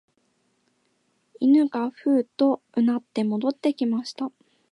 [1.39, 4.31] 犬がふうと唸って戻ってきました